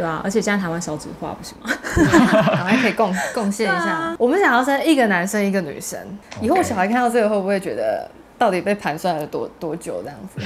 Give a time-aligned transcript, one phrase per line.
[0.00, 1.68] 对啊，而且现在台湾少子化不是吗？
[2.54, 4.16] 赶快可以贡贡献一下。
[4.18, 5.98] 我们想要生一个男生一个女生，
[6.40, 10.40] 以后小孩看到这个会不会觉得到底被盘算了多多久这样子？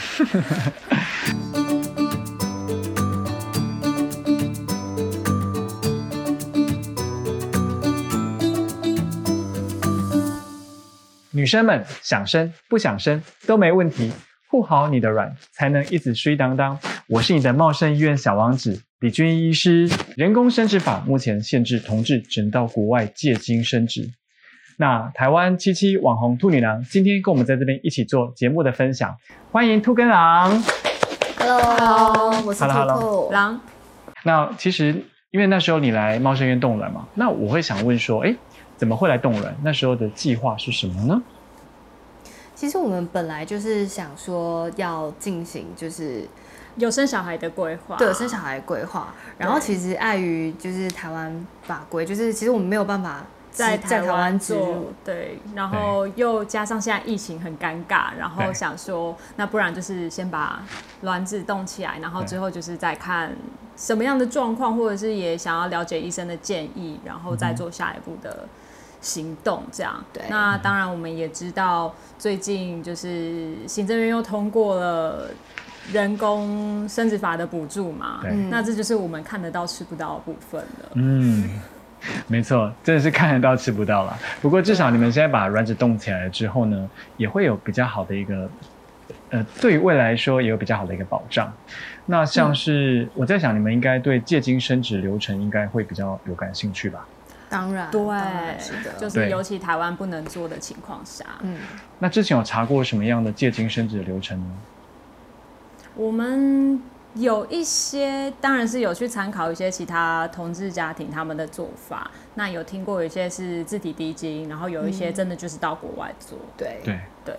[11.31, 14.13] 女生们想生不想生都没问题，
[14.49, 16.77] 护好你的卵，才能一直睡当当。
[17.07, 19.91] 我是你的茂盛医院小王子李军医师。
[20.17, 24.09] 人工生殖法目前限制同志只能到国外借精生殖。
[24.79, 29.15] 那台湾七七网红兔女郎今天跟我们在这边一起做节目的分享，
[29.53, 30.65] 欢迎兔跟狼。
[31.37, 33.33] Hello，我是 Hello，兔兔。
[33.33, 33.61] 狼
[34.23, 38.35] 那其实因为那时候你来茂盛医院冻卵嘛，那我会想问说，哎，
[38.79, 39.55] 怎么会来冻卵？
[39.63, 41.23] 那时候的计划是什么呢？
[42.55, 46.27] 其实我们本来就是想说要进行就是
[46.77, 53.23] 有生小孩的规划，对生小孩规划，然后其实碍于就是台湾法规，就是其实我们没有办法
[53.53, 54.93] 在在台湾植做。
[55.05, 60.63] 对，然后又加上现在疫情很尴尬，然后想说，那不然就是先把
[61.03, 62.27] 卵子冻起来，然后对。
[62.27, 63.33] 之后就是再看
[63.77, 68.49] 什么样的状况，或者是也想要了解医生的建议，然后再做下一步的
[69.01, 69.63] 行动。
[69.71, 70.25] 这样，对。
[70.29, 75.31] 那当然我们也知道，最近就是行政院又通过了。
[75.93, 80.91] 人工生殖法的补助嘛，对那这就是我们看得到吃不到的部分了。
[80.95, 81.49] 嗯，
[82.27, 84.19] 没错，真的是看得到吃不到了。
[84.41, 88.49] 不过至少你们现在把卵子冻起来之后呢，也会有比较好的一个，
[89.31, 91.53] 呃，对于未来来说也有比较好的一个保障。
[92.07, 97.07] 那像是、我在想，你们应该对借精生殖流程应该会比较有感兴趣吧？
[97.49, 98.01] 当然，对
[98.59, 101.59] 是的，就是尤其台湾不能做的情况下，嗯，
[101.99, 104.47] 那之前有查过什么样的借精生殖的流程呢？
[105.97, 106.81] 我们
[107.15, 117.37] 有一些当然是有去参考一些其他同志家庭他们的做法，那有听过有一些是自体滴精，然后有一些真的就是到国外做，对对，对，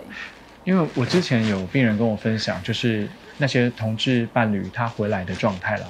[0.64, 3.08] 因为我之前有病人跟我分享，就是
[3.38, 5.86] 那些同志伴侣他回来的状态了。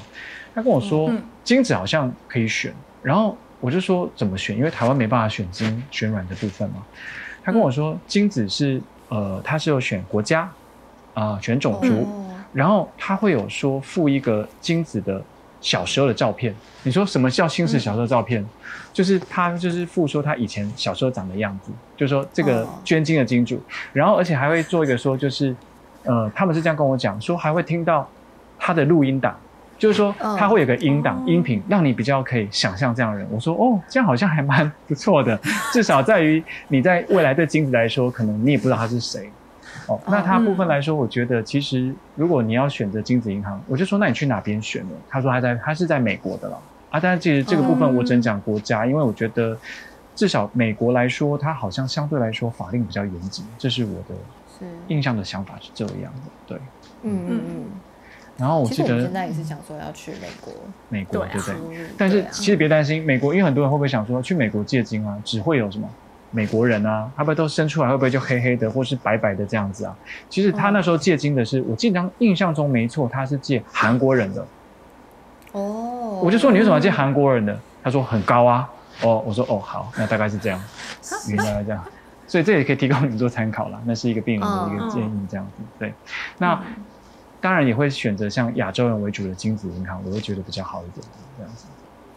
[0.56, 4.58] 他跟我说，嗯精子好像可以选，然后我就说怎么选？
[4.58, 6.84] 因为台湾没办法选精选卵的部分嘛。
[7.44, 10.50] 他跟我说，精子是呃，他是有选国家
[11.14, 12.25] 啊、选种族，哦
[12.56, 15.22] 然后他会有说附一个金子的
[15.60, 16.56] 小时候的照片。
[16.84, 18.44] 你说什么叫精子小时候照片？
[18.94, 23.62] 就是他就是附说他以前小时候长的样子，就是说这个哦捐精的金主，
[23.92, 25.54] 然后而且还会做一个说就是，
[26.04, 28.10] 呃，他们是这样跟我讲，说还会听到
[28.58, 29.38] 他的录音档。
[29.78, 33.28] 就是说，嗯他会有个音档、哦音频，让你比较可以想象这样的人。
[33.30, 35.38] 我说，哦，这样好像还蛮不错的，
[35.74, 39.30] 至少在于你在未来对金子来说，可能你也不知道他是谁。
[39.88, 44.96] 哦，那他部分来说，我觉得其实如果你要选择精子银行，我就说那你去哪边选呢？
[45.10, 46.60] 他说他在他是在美国的了
[46.90, 49.58] 啊，但是其实这个部分我只能讲国家，因为我觉得
[50.16, 54.16] 至少美国来说，它好像相对来说法令比较严谨，这是我的
[54.60, 56.32] 是，印象的想法是这样的。
[56.48, 56.58] 对，
[57.04, 57.66] 嗯嗯嗯。
[58.38, 60.54] 然后我记得现在也是想说要去美国
[60.90, 61.88] 美国对不对？
[61.98, 65.90] 但是其实别担心，美国因为很多人会不会想说去美国借精啊，只会有什么
[66.36, 69.96] 美国人啊，他们都生出来会不会就黑黑的或是白白的这样子啊？
[70.30, 74.46] 其实他那时候借精的是，我记得印象中没错，他是借韩国人的。
[75.54, 77.58] 哦，我就说你为什么要借韩国人的？
[77.82, 78.70] 他说很高啊。
[79.02, 80.62] 哦，我说哦好，那大概是这样，
[81.30, 81.84] 原来这样。
[82.28, 85.64] 所以这也可以提供你们做参考啦，那是一个病人的一个建议，这样子。
[85.78, 85.94] 对，
[86.38, 86.62] 那
[87.40, 91.06] 当然也会选择像亚洲人为主的精子银行，我会觉得比较好一点，
[91.38, 91.66] 这样子。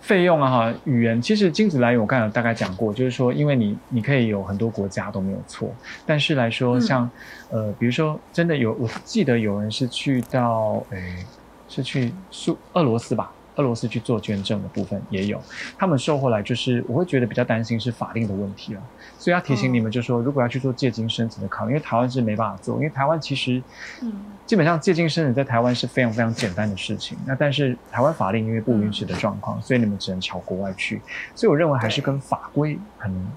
[0.09, 5.77] 费用啊哈，语言其实精子来源我刚才有大概讲过，就是说因为你你可以有很多国家都没有错，
[6.07, 7.13] 但是来说嗯像、
[7.51, 11.29] 呃比如说真的有我记得有人是去到诶
[11.69, 13.38] 是去苏俄罗斯吧。
[13.59, 15.41] 俄罗斯去做捐赠的部分也有，
[15.77, 18.83] 他们收回来就是我会觉得比较担心是法令的问题了，
[19.19, 23.63] 所以要提醒你们，就说如果要去做借精生子的考虑，因为台湾是没办法做，因为台湾其实
[24.01, 24.13] 嗯
[24.47, 27.19] 基本上借精生子在台湾是非常非常简单的事情。
[27.27, 31.03] 那但是台湾法令因为不允许的状况，所以你们只能朝国外去。
[31.35, 33.29] 所以我认为还是跟法规可能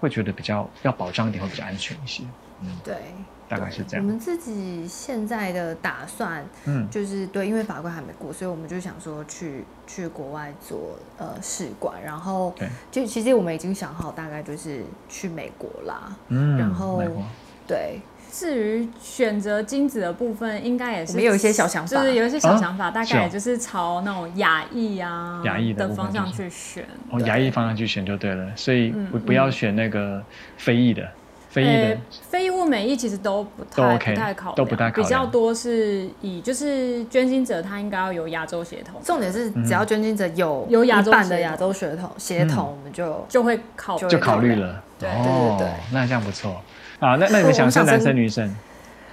[0.00, 2.24] 会觉得比较要保障一点，会比较安全一些。
[2.62, 2.94] 嗯，对，
[3.48, 4.04] 大概是这样。
[4.04, 17.02] 我们自己现在的打算嗯，就是对，因为法规还没过，所以我们就想说去去国外做呃试管，然后对，就其实我们已经想好大概就是去美国啦，嗯，然后
[17.66, 18.00] 对，
[18.30, 21.96] 至于选择精子的部分，应该也是我们有一些小想法。
[21.96, 26.86] 就是有一些小想法，大概也就是朝那种亚裔啊亚裔的的方向去选。
[27.10, 30.22] 哦，亚裔方向去选就对了，所以嗯不不要选那个
[30.56, 31.06] 非裔的。
[31.50, 31.98] 非裔的呃，
[32.28, 35.02] 非裔或美裔其实都不都太 OK，不太考量，都不太考量。
[35.02, 44.80] 比较多是以就是捐精者他应该要有亚洲血统，重点是只要捐精者有有亚洲一半的亚洲血统血统，我们就就会考就就考虑了。
[44.96, 46.62] 对对对那这样不错
[47.00, 47.16] 啊。
[47.16, 48.54] 那那你们想生男生女生？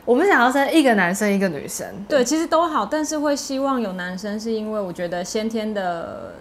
[0.05, 1.85] 我们想要生一个男生一个女生。
[2.07, 6.35] 对，其实都好，但是会希望有男生，是因为我觉得先天的，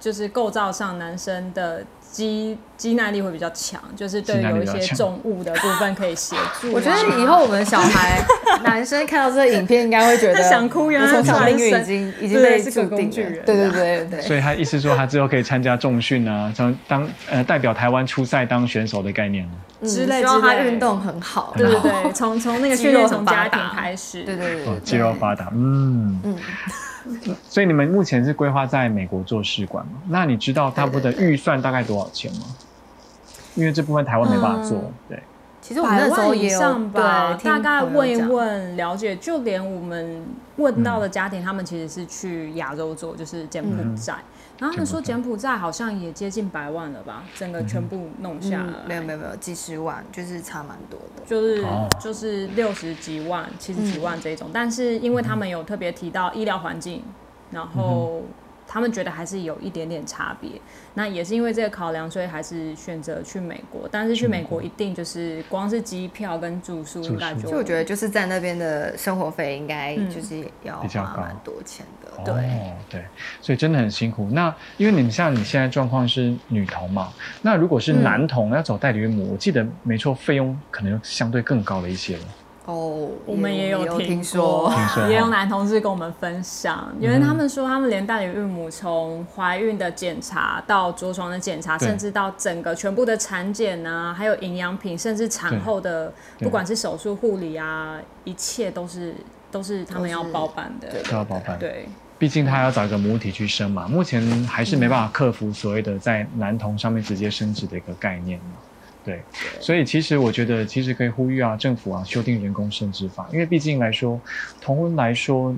[0.00, 8.22] 就是构造上，男生的肌肌耐力会比较强，就是对有一些重物的部分可以协助啊、我觉得以后我们小孩
[8.62, 13.42] 男生看到这个影片，应该会觉得想哭原来我从小领域男生已经已经对被注定工具人了。
[13.46, 14.20] 对对对对对。
[14.20, 19.50] 所以他意思说他之后可以参加重训啊，当当呃代表台湾出赛当选手的概念了。
[19.54, 20.70] 嗯之类希望他之类。
[20.70, 21.54] 运动很好。
[21.56, 26.20] 对对对，从从那个肌肉从家庭开始，对对对肌肉发达，嗯。
[26.22, 26.36] 嗯，
[27.48, 29.92] 所以你们目前是规划在美国做试管吗？
[30.08, 32.42] 那你知道大部分的预算大概多少钱吗？
[33.54, 35.22] 因为这部分台湾没办法做，嗯对，
[35.60, 40.24] 其实我们百万以那时候也有上吧，对，大概问一，问了解，就连我们
[40.56, 44.14] 问到的家庭，他们其实是去亚洲做，就是柬埔寨。
[44.62, 51.24] 然后他们说柬埔寨好像也接近百万了吧，整个全部弄下来，嗯，没有没有没有，几十万，就是差蛮多的。
[51.26, 51.88] 就是、哦。
[52.00, 54.50] 就是六十几万、七十几万这种。
[54.52, 57.02] 但是因为他们有特别提到医疗环境，
[57.50, 58.22] 然后
[58.72, 60.50] 他们觉得还是有一点点差别。
[60.94, 63.86] 那也是因为这个考量，所以还是选择去美国。
[63.90, 72.10] 但是去美国一定就是光是机票跟住宿应该就就我觉得就是在那边的生活费应该嗯就是要比较高花蛮多钱的。
[72.24, 73.04] 对哦，对，
[73.42, 74.28] 所以真的很辛苦。
[74.30, 82.22] 那因为你们像你现在状况是女童嘛，那如果是嗯男童、要走代理孕母，我记得没错，费用可能相对更高了一些了。
[82.64, 84.72] 哦，我们也有有听说，
[85.08, 99.12] 也有男同事跟我们分享，因为他们说他们连代理孕母从怀孕的检查到着床的检查，甚至到整个全部的产检啊，还有营养品，甚至产后的不管是手术护理啊，一切都是
[99.50, 100.88] 都是他们要包办的。
[100.88, 101.58] 对都要包办。
[101.58, 108.54] 对，毕竟他要找一个母体去生嘛，目前还是没办法克服所谓的在男童上面直接生殖的一个概念嘛。
[109.04, 109.20] 对，
[109.60, 114.20] 所以其实我觉得，其实可以呼吁啊，政府啊，修订人工生殖法，因为毕竟来说，
[114.60, 115.54] 同婚来说，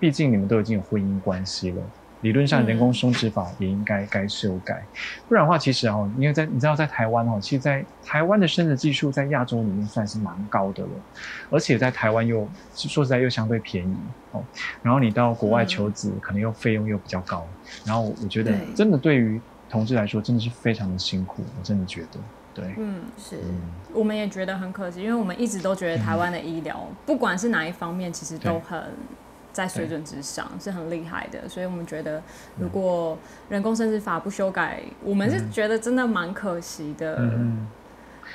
[0.00, 1.82] 毕竟你们都已经有婚姻关系了，
[2.22, 4.84] 理论上嗯人工生殖法也应该该修改，
[5.28, 10.90] 不然的话，其实哦，因为在你知道在台湾哦，其实，在台湾的生殖技术在亚洲里面算是蛮高的了，
[11.50, 13.96] 而且在台湾又说实在又相对便宜
[14.32, 14.42] 哦，
[14.82, 17.46] 然后你到国外求子，可能又费用又比较高，
[17.84, 19.40] 然后我觉得真的对于
[19.70, 22.18] 同志来说，真的是非常的辛苦，我真的觉得，
[22.60, 23.36] 对，嗯，是。
[23.36, 23.60] 嗯，
[23.92, 28.82] 我们也觉得很可惜，因为我们一直都觉得台湾的医疗，不管是哪一方面，其实都很
[29.52, 31.48] 在水准之上，是很厉害的。
[31.48, 32.22] 所以我们觉得，
[32.58, 33.18] 如果
[33.48, 37.66] 人工生殖法不修改，我们是觉得真的蛮可惜的，嗯。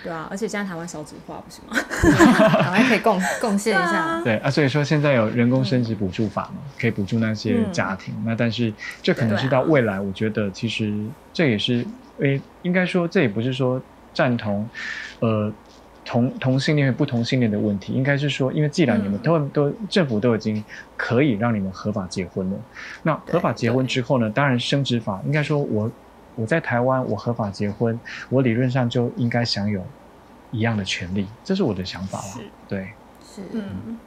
[0.03, 0.27] 对啊。
[0.29, 1.77] 而且现在台湾少子化，不是吗？
[2.59, 3.91] 台湾可以贡贡献一对啊。
[3.91, 4.21] 下。
[4.23, 8.13] 对啊，所以说现在有人工生殖补助法嘛，可以补助那些家庭。
[8.25, 8.73] 那但是
[9.03, 10.91] 这可能是到未来，我觉得其实
[11.31, 11.85] 这也是，
[12.19, 13.79] 诶，应该说这也不是说
[14.13, 14.69] 赞同，
[15.19, 15.51] 呃。
[16.05, 20.61] 同同性恋和不同性恋的问题，应该是说，因为既然你们都、都政府都已经
[20.97, 22.57] 可以让你们合法结婚了，
[23.03, 25.89] 那合法结婚之后呢，当然生殖法应该说我
[26.35, 29.81] 我在台湾我合法结婚，我理论上就应该享有
[30.51, 32.25] 一样的权利，这是我的想法啦。
[32.67, 32.89] 对，
[33.25, 33.97] 是，嗯，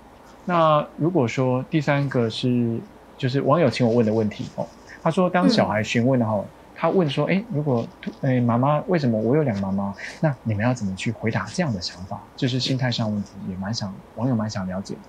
[0.44, 2.78] 那如果说第三个是
[3.16, 4.68] 就是网友请我问的问题哦，
[5.02, 6.44] 他说当小孩询问的话，
[6.78, 7.86] 他问说，哎，如果
[8.20, 9.94] 哎妈妈为什么我有两个妈妈？
[10.20, 12.20] 那你们要怎么去回答这样的想法？
[12.36, 15.00] 就是心态上问题，也蛮想网友蛮想了解的。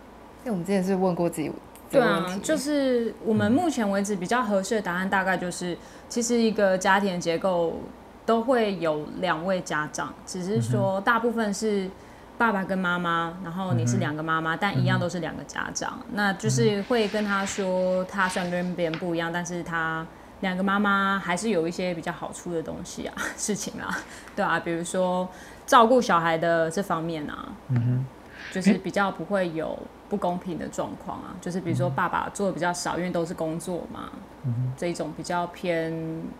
[0.45, 1.51] 因为我们之前是问过自己
[1.91, 7.81] 对啊这个问，题，就是我们目前为止比较合适的答案，大概就是，其实一个家庭的结构
[8.25, 11.89] 都会有两位家长，只是说大部分是
[12.37, 20.05] 爸爸跟妈妈，然后你是两个妈妈，但一样都是两个家长，那就是会跟他说，他虽然跟别人不一样，但是他。
[20.41, 23.97] 两个妈妈还是有一些比较好处的东西啊， 事情啊，
[24.35, 25.27] 对啊，比如说
[25.65, 28.05] 照顾小孩的这方面啊，嗯哼，
[28.53, 29.77] 就是比较不会有
[30.07, 34.09] 不公平的状况啊，就是比如说爸爸做的比较少，因为都是工作嘛，
[34.45, 35.91] 嗯这一种比较偏，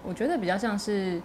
[0.04, 1.20] 我觉得比较像是，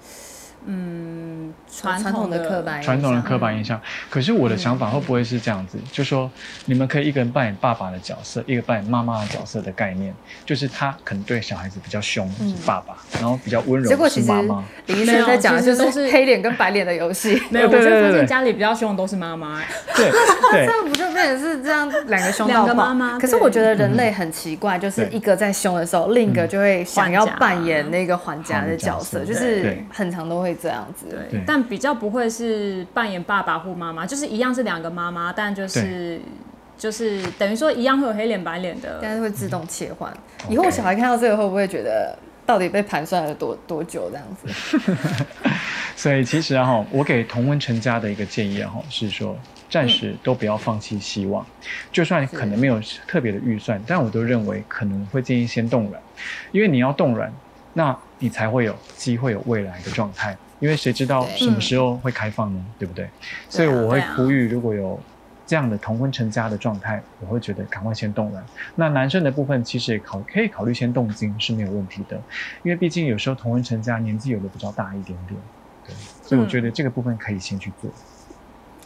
[0.66, 3.80] 嗯，传传统统的刻板印象传统的刻板印象。
[4.08, 5.78] 可是我的想法会不会是这样子？
[5.92, 6.30] 就说
[6.64, 10.12] 你们可以一个人扮演爸爸的角色，一个扮演妈妈的角色的概念，
[10.46, 14.64] 就是他可能对小孩子比较凶是爸爸，然后比较温柔结果其实是妈妈。
[14.86, 17.40] 李医生在讲的就是黑脸跟白脸的游戏。
[17.50, 31.06] 没有，我就发现家里比较凶的都是妈妈、欸，对对 这样不就变成是这样两个凶到爆两个妈妈可是我觉得人类很奇怪，就是一个在凶的时候，另一个就会会想要扮演那个还家的角色，就是很常都会这样子。
[31.08, 36.20] 对，对但比较不会是扮演爸爸或妈妈，就是一样是两个妈妈，但就是
[36.76, 38.98] 就是等于说一样会有黑脸白脸的。
[39.00, 40.12] 但是会自动切换。
[40.48, 44.90] 以后小孩看到这个会不会觉得到底被盘算了多多久这样子？
[45.94, 49.36] 所以其实啊哈，我给同温成家的一个建议啊，是说
[49.70, 51.46] 暂时都不要放弃希望，
[51.92, 56.02] 就算可能没有特别的预算，但我都认为可能会建议先冻卵，
[56.50, 57.32] 因为你要冻卵，
[57.74, 62.64] 那你才会有机会有未来的状态，因为谁知道什么时候会开放呢？
[62.78, 63.08] 对不对？
[63.48, 65.00] 所以我会呼吁，如果有
[65.44, 68.40] 这样的同婚成家的状态，我会觉得赶快先动了。
[68.76, 72.16] 那男生的部分其实也考可以考虑先动精是没有问题的，
[72.62, 75.40] 因为毕竟有时候同婚成家年纪有的比较大一点点，
[75.84, 77.90] 对，所以我觉得这个部分可以先去做。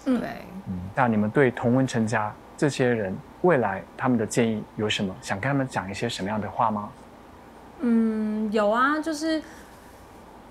[0.07, 0.29] 嗯对，
[0.67, 5.15] 嗯，那你们对同婚成家这些人未来他们的建议有什么？
[5.21, 6.89] 想跟他们讲一些什么样的话吗？
[7.81, 9.43] 嗯，有啊，就是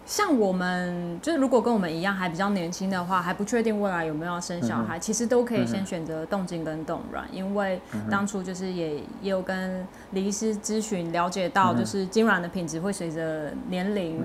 [0.06, 14.22] 像我们，就是如果跟我们一样还比较年轻的话，还不确定未来有没有要生小孩，其实都可以先选择冻精跟冻卵，因为当初就是也也有跟李医师咨询了解到，就是精卵的品质会随着年龄。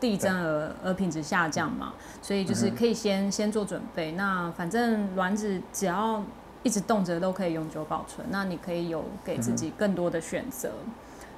[0.00, 4.12] 递增而而品质下降嘛，所以就是可以先先做准备。
[4.12, 6.22] 那反正卵子只要
[6.62, 10.70] 一直冻着都可以永久保存，那你可以有给自己更多的选择。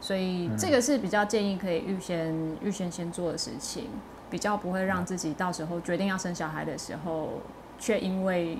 [0.01, 3.89] 所以这个是比较建议可以预先预先先做的事情，
[4.31, 7.41] 比较不会让自己到时候决定要生小孩的时候，
[7.79, 8.57] 却因为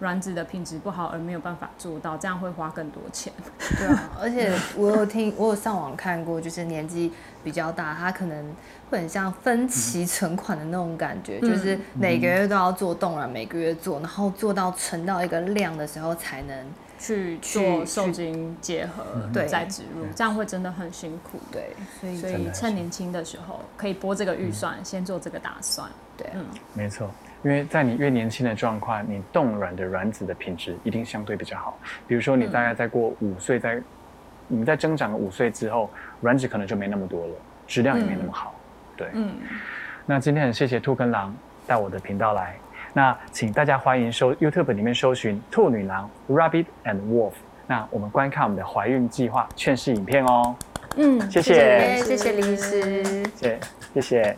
[0.00, 3.32] 卵子的品质不好而没有办法做到，这样会花更多钱。
[3.76, 8.54] 对啊，而且我有听，我有上网看过，就是年纪比较大，他可能
[8.88, 16.66] 会很像分期存款的那种感觉，嗯就是每个月都要做冻卵，每个月做，然后做到存到一个量的时候才能
[16.98, 21.38] 去去做受精结合，对再植入，这样会真的很辛苦。
[21.52, 25.88] 对，所以所以趁年轻的时候可以拨这个预算，先做这个打算。
[26.16, 26.26] 对。
[26.26, 27.10] 啊嗯，没错，
[27.42, 31.78] 因为在你越年轻的状况，你冻卵的卵子的品质一定相对比较好。
[32.06, 33.80] 比如说你大概再过五岁，在
[34.48, 35.88] 你们在增长个五岁之后，
[36.22, 37.34] 卵子可能就没那么多了，
[37.66, 38.54] 质量也没那么好。
[38.96, 39.36] 对，嗯，
[40.04, 41.34] 那今天很谢谢兔跟狼
[41.66, 42.58] 到我的频道来，
[42.92, 47.32] 那请大家欢迎搜 YouTube 里面搜寻兔女郎 Rabbit and Wolf，
[47.66, 50.56] 那我们观看我们的怀孕计划劝世影片哦。
[50.96, 53.24] 嗯，谢谢谢谢谢李医师。
[53.24, 53.60] 谢谢，
[53.94, 54.36] 谢谢。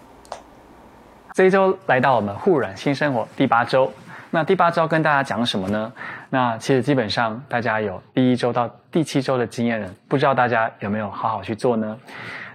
[1.33, 3.91] 这一周来到我们护卵新生活第八周，
[4.31, 5.93] 那第八周跟大家讲什么呢？
[6.29, 11.97] 那其实基本上大家有第一周到第七周的经验了，不知道大家有没有好好去做呢？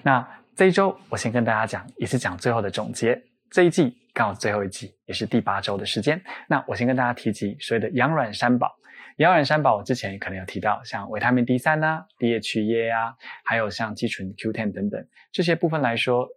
[0.03, 0.23] 那
[0.55, 3.19] 这一周我先跟大家讲，也是讲最后的总结。
[3.49, 6.19] 这一季刚好最后一集，也是第八周的时间。
[6.47, 8.73] 那我先跟大家提及所谓的养软三宝。
[9.17, 16.27] 养软三宝，我之前可能有提到，像维他命 D 三啊、DHA 啊，还有像肌醇 Q10 等等这些部分来说，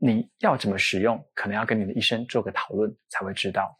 [0.00, 3.76] 你要怎么使用，可能要跟你的医生做个讨论才会知道。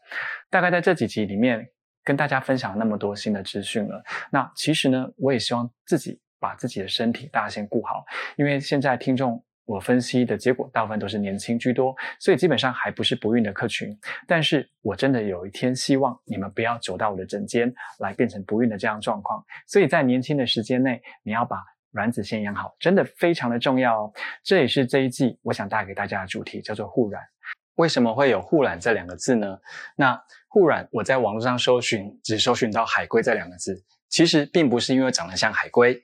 [0.49, 1.65] 大概在这几集里面
[2.05, 4.01] 跟大家分享那么多新的资讯了，
[4.31, 8.05] 那其实呢，我也希望自己把自己的身体大家先顾好，
[8.37, 9.44] 因为现在听众。
[9.65, 13.97] 我分析的结果大部分都是年轻居多，所以基本上还不是不孕的客群。
[14.27, 19.43] 但是我真的有一天希望你们不要走到我的诊间来变成不孕的这样状况。
[19.67, 24.13] 所以在年轻的时间内，你要把卵子先养好，真的非常的重要哦。
[24.43, 27.23] 这也是这一季我想带给大家的主题，叫做护卵。
[27.75, 29.57] 为什么会有护卵这两个字呢？
[29.95, 36.01] 那护卵我在网络上搜寻，只搜寻到海龟这两个字，其实并不是因为长得像海龟。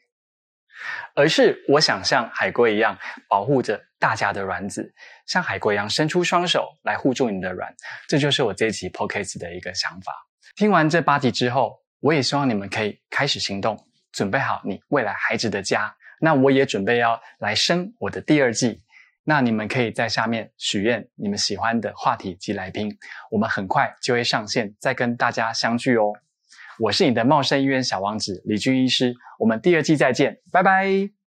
[1.13, 2.97] 而是我想像海龟一样
[3.27, 4.93] 保护着大家的卵子，
[5.25, 7.73] 像海龟一样伸出双手来护住你的卵，
[8.07, 10.13] 这就是我这一集 podcast 的一个想法。
[10.55, 13.77] 听完这八集之后，我也希望你们可以开始行动，
[14.11, 15.95] 准备好你未来孩子的家。
[16.19, 18.83] 那我也准备要来生我的第二季，
[19.23, 22.95] 那你们可以在下面许愿你们喜欢的话题及来宾，
[23.31, 26.13] 我们很快就会上线，再跟大家相聚哦。
[26.81, 31.20] 我是你的茂盛医院小王子李军医师，我们第二季再见，拜拜。